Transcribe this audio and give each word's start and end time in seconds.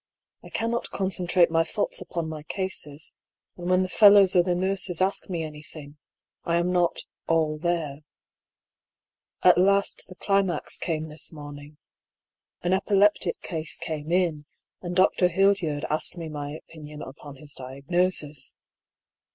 I 0.43 0.49
cannot 0.49 0.89
concentrate 0.89 1.51
my 1.51 1.63
thoughts 1.63 2.01
upon 2.01 2.27
my 2.27 2.41
cases; 2.41 3.13
and 3.55 3.69
when 3.69 3.83
the 3.83 3.87
fellows 3.87 4.35
or 4.35 4.41
the 4.41 4.55
nurses 4.55 4.99
ask 4.99 5.29
me 5.29 5.43
anything, 5.43 5.99
I 6.43 6.55
am 6.55 6.71
not" 6.71 7.03
all 7.29 7.59
there." 7.59 7.99
At 9.43 9.59
last 9.59 10.07
the 10.07 10.15
climax 10.15 10.79
came 10.79 11.07
this 11.09 11.31
morning. 11.31 11.77
An 12.63 12.73
epileptic 12.73 13.43
case 13.43 13.77
came 13.77 14.11
in, 14.11 14.45
and 14.81 14.95
Dr. 14.95 15.27
Hildyard 15.27 15.83
asked 15.87 16.17
my 16.17 16.49
opinion 16.49 17.03
upon 17.03 17.35
his 17.35 17.53
diagnosis. 17.53 18.55